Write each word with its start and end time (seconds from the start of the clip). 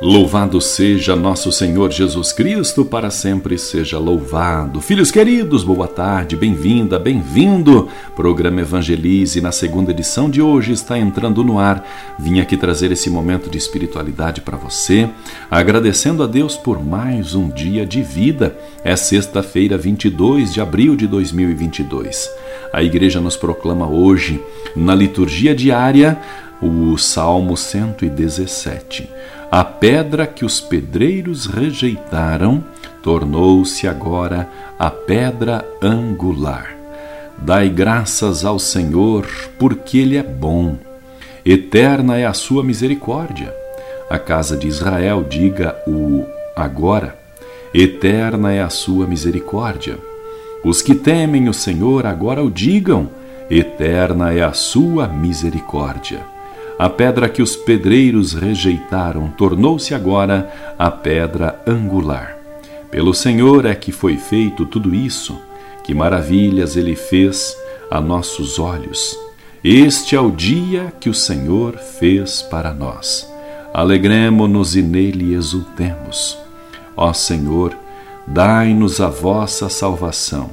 Louvado 0.00 0.60
seja 0.60 1.16
nosso 1.16 1.50
Senhor 1.50 1.90
Jesus 1.90 2.30
Cristo, 2.30 2.84
para 2.84 3.08
sempre 3.08 3.56
seja 3.56 3.98
louvado. 3.98 4.78
Filhos 4.78 5.10
queridos, 5.10 5.64
boa 5.64 5.88
tarde, 5.88 6.36
bem-vinda, 6.36 6.98
bem-vindo. 6.98 7.88
Programa 8.14 8.60
Evangelize, 8.60 9.40
na 9.40 9.50
segunda 9.50 9.92
edição 9.92 10.28
de 10.28 10.42
hoje, 10.42 10.72
está 10.72 10.98
entrando 10.98 11.42
no 11.42 11.58
ar. 11.58 11.82
Vim 12.18 12.40
aqui 12.40 12.58
trazer 12.58 12.92
esse 12.92 13.08
momento 13.08 13.48
de 13.48 13.56
espiritualidade 13.56 14.42
para 14.42 14.58
você, 14.58 15.08
agradecendo 15.50 16.22
a 16.22 16.26
Deus 16.26 16.58
por 16.58 16.84
mais 16.84 17.34
um 17.34 17.48
dia 17.48 17.86
de 17.86 18.02
vida. 18.02 18.54
É 18.84 18.94
sexta-feira, 18.96 19.78
22 19.78 20.52
de 20.52 20.60
abril 20.60 20.94
de 20.94 21.06
2022. 21.06 22.28
A 22.70 22.82
igreja 22.82 23.18
nos 23.18 23.34
proclama 23.34 23.88
hoje, 23.88 24.44
na 24.76 24.94
liturgia 24.94 25.54
diária, 25.54 26.18
o 26.60 26.98
Salmo 26.98 27.56
117. 27.56 29.08
A 29.50 29.62
pedra 29.62 30.26
que 30.26 30.44
os 30.44 30.60
pedreiros 30.60 31.46
rejeitaram 31.46 32.64
tornou-se 33.02 33.86
agora 33.86 34.48
a 34.78 34.90
pedra 34.90 35.64
angular. 35.80 36.74
Dai 37.38 37.68
graças 37.68 38.44
ao 38.44 38.58
Senhor, 38.58 39.26
porque 39.58 39.98
Ele 39.98 40.16
é 40.16 40.22
bom. 40.22 40.76
Eterna 41.44 42.16
é 42.16 42.26
a 42.26 42.32
sua 42.32 42.64
misericórdia. 42.64 43.54
A 44.10 44.18
casa 44.18 44.56
de 44.56 44.66
Israel 44.66 45.22
diga 45.22 45.76
o 45.86 46.24
agora. 46.56 47.16
Eterna 47.72 48.52
é 48.52 48.62
a 48.62 48.68
sua 48.68 49.06
misericórdia. 49.06 49.96
Os 50.64 50.82
que 50.82 50.94
temem 50.94 51.48
o 51.48 51.54
Senhor 51.54 52.04
agora 52.04 52.42
o 52.42 52.50
digam. 52.50 53.08
Eterna 53.48 54.32
é 54.32 54.42
a 54.42 54.52
sua 54.52 55.06
misericórdia. 55.06 56.35
A 56.78 56.90
pedra 56.90 57.26
que 57.26 57.40
os 57.40 57.56
pedreiros 57.56 58.34
rejeitaram 58.34 59.28
tornou-se 59.30 59.94
agora 59.94 60.74
a 60.78 60.90
pedra 60.90 61.58
angular. 61.66 62.36
Pelo 62.90 63.14
Senhor 63.14 63.64
é 63.64 63.74
que 63.74 63.90
foi 63.90 64.18
feito 64.18 64.66
tudo 64.66 64.94
isso. 64.94 65.40
Que 65.82 65.94
maravilhas 65.94 66.76
ele 66.76 66.94
fez 66.94 67.56
a 67.90 67.98
nossos 68.00 68.58
olhos. 68.58 69.18
Este 69.64 70.14
é 70.14 70.20
o 70.20 70.30
dia 70.30 70.92
que 71.00 71.08
o 71.08 71.14
Senhor 71.14 71.78
fez 71.78 72.42
para 72.42 72.74
nós. 72.74 73.26
Alegremo-nos 73.72 74.76
e 74.76 74.82
nele 74.82 75.34
exultemos. 75.34 76.38
Ó 76.94 77.12
Senhor, 77.12 77.74
dai-nos 78.26 79.00
a 79.00 79.08
vossa 79.08 79.68
salvação. 79.70 80.50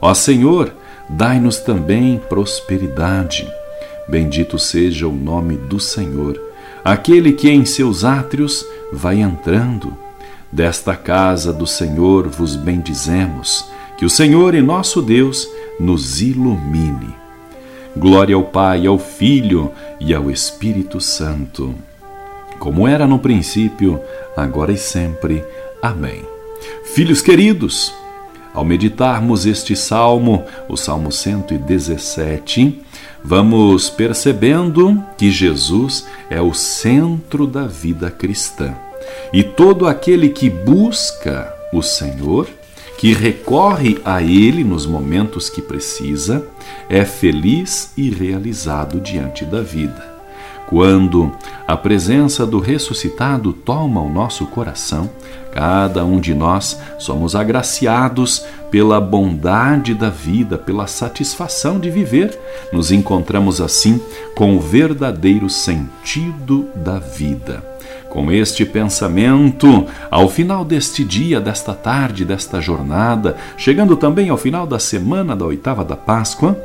Ó 0.00 0.12
Senhor, 0.12 0.72
dai-nos 1.08 1.58
também 1.60 2.20
prosperidade. 2.28 3.50
Bendito 4.12 4.58
seja 4.58 5.08
o 5.08 5.10
nome 5.10 5.56
do 5.56 5.80
Senhor, 5.80 6.38
aquele 6.84 7.32
que 7.32 7.48
em 7.48 7.64
seus 7.64 8.04
átrios 8.04 8.62
vai 8.92 9.22
entrando. 9.22 9.96
Desta 10.52 10.94
casa 10.94 11.50
do 11.50 11.66
Senhor 11.66 12.28
vos 12.28 12.54
bendizemos, 12.54 13.64
que 13.96 14.04
o 14.04 14.10
Senhor 14.10 14.54
e 14.54 14.60
nosso 14.60 15.00
Deus 15.00 15.48
nos 15.80 16.20
ilumine. 16.20 17.16
Glória 17.96 18.36
ao 18.36 18.44
Pai, 18.44 18.86
ao 18.86 18.98
Filho 18.98 19.72
e 19.98 20.12
ao 20.12 20.30
Espírito 20.30 21.00
Santo, 21.00 21.74
como 22.58 22.86
era 22.86 23.06
no 23.06 23.18
princípio, 23.18 23.98
agora 24.36 24.72
e 24.72 24.76
sempre. 24.76 25.42
Amém. 25.80 26.22
Filhos 26.84 27.22
queridos, 27.22 27.94
ao 28.52 28.62
meditarmos 28.62 29.46
este 29.46 29.74
salmo, 29.74 30.44
o 30.68 30.76
Salmo 30.76 31.10
117, 31.10 32.78
vamos 33.24 33.88
percebendo 33.88 35.02
que 35.16 35.30
Jesus 35.30 36.06
é 36.28 36.40
o 36.40 36.52
centro 36.52 37.46
da 37.46 37.66
vida 37.66 38.10
cristã. 38.10 38.74
E 39.32 39.42
todo 39.42 39.86
aquele 39.86 40.28
que 40.28 40.50
busca 40.50 41.52
o 41.72 41.82
Senhor, 41.82 42.48
que 42.98 43.12
recorre 43.12 43.98
a 44.04 44.22
Ele 44.22 44.62
nos 44.62 44.86
momentos 44.86 45.48
que 45.48 45.62
precisa, 45.62 46.46
é 46.88 47.04
feliz 47.04 47.92
e 47.96 48.10
realizado 48.10 49.00
diante 49.00 49.44
da 49.44 49.60
vida. 49.60 50.11
Quando 50.72 51.30
a 51.68 51.76
presença 51.76 52.46
do 52.46 52.58
ressuscitado 52.58 53.52
toma 53.52 54.00
o 54.00 54.08
nosso 54.08 54.46
coração, 54.46 55.10
cada 55.52 56.02
um 56.02 56.18
de 56.18 56.32
nós 56.32 56.80
somos 56.98 57.36
agraciados 57.36 58.42
pela 58.70 58.98
bondade 58.98 59.92
da 59.92 60.08
vida, 60.08 60.56
pela 60.56 60.86
satisfação 60.86 61.78
de 61.78 61.90
viver. 61.90 62.40
Nos 62.72 62.90
encontramos 62.90 63.60
assim 63.60 64.00
com 64.34 64.56
o 64.56 64.60
verdadeiro 64.60 65.50
sentido 65.50 66.66
da 66.74 66.98
vida. 66.98 67.62
Com 68.08 68.32
este 68.32 68.64
pensamento, 68.64 69.86
ao 70.10 70.26
final 70.26 70.64
deste 70.64 71.04
dia, 71.04 71.38
desta 71.38 71.74
tarde, 71.74 72.24
desta 72.24 72.62
jornada, 72.62 73.36
chegando 73.58 73.94
também 73.94 74.30
ao 74.30 74.38
final 74.38 74.66
da 74.66 74.78
semana 74.78 75.36
da 75.36 75.44
oitava 75.44 75.84
da 75.84 75.96
Páscoa, 75.96 76.58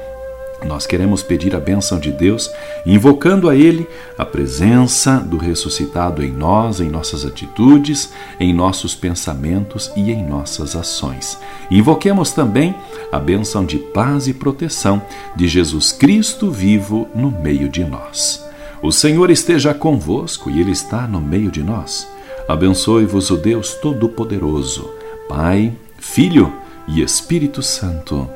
nós 0.65 0.87
queremos 0.87 1.21
pedir 1.21 1.55
a 1.55 1.59
bênção 1.59 1.99
de 1.99 2.11
Deus, 2.11 2.51
invocando 2.85 3.49
a 3.49 3.55
Ele 3.55 3.87
a 4.17 4.25
presença 4.25 5.19
do 5.19 5.37
ressuscitado 5.37 6.23
em 6.23 6.31
nós, 6.31 6.79
em 6.79 6.89
nossas 6.89 7.25
atitudes, 7.25 8.11
em 8.39 8.53
nossos 8.53 8.95
pensamentos 8.95 9.91
e 9.95 10.11
em 10.11 10.25
nossas 10.25 10.75
ações. 10.75 11.37
Invoquemos 11.69 12.31
também 12.31 12.75
a 13.11 13.19
bênção 13.19 13.65
de 13.65 13.77
paz 13.77 14.27
e 14.27 14.33
proteção 14.33 15.01
de 15.35 15.47
Jesus 15.47 15.91
Cristo 15.91 16.49
vivo 16.49 17.07
no 17.13 17.29
meio 17.29 17.69
de 17.69 17.83
nós. 17.83 18.45
O 18.81 18.91
Senhor 18.91 19.29
esteja 19.29 19.73
convosco 19.73 20.49
e 20.49 20.59
Ele 20.59 20.71
está 20.71 21.07
no 21.07 21.21
meio 21.21 21.51
de 21.51 21.63
nós. 21.63 22.07
Abençoe-vos 22.47 23.29
o 23.29 23.37
Deus 23.37 23.73
Todo-Poderoso, 23.75 24.89
Pai, 25.27 25.73
Filho 25.97 26.53
e 26.87 27.01
Espírito 27.01 27.61
Santo. 27.61 28.29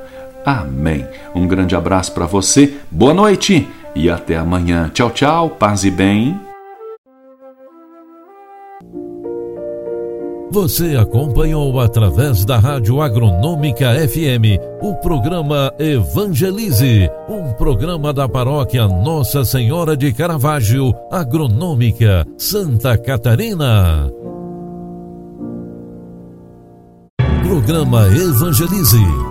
Amém. 0.45 1.07
Um 1.35 1.47
grande 1.47 1.75
abraço 1.75 2.11
para 2.13 2.25
você, 2.25 2.73
boa 2.89 3.13
noite 3.13 3.67
e 3.95 4.09
até 4.09 4.37
amanhã. 4.37 4.89
Tchau, 4.93 5.09
tchau, 5.09 5.49
paz 5.49 5.83
e 5.83 5.91
bem. 5.91 6.39
Você 10.51 10.97
acompanhou 10.97 11.79
através 11.79 12.43
da 12.43 12.59
Rádio 12.59 13.01
Agronômica 13.01 13.93
FM 14.05 14.59
o 14.81 14.93
programa 14.95 15.71
Evangelize, 15.79 17.09
um 17.29 17.53
programa 17.53 18.11
da 18.11 18.27
paróquia 18.27 18.85
Nossa 18.85 19.45
Senhora 19.45 19.95
de 19.95 20.11
Caravaggio, 20.11 20.93
Agronômica, 21.09 22.25
Santa 22.37 22.97
Catarina. 22.97 24.11
Programa 27.41 28.07
Evangelize 28.07 29.30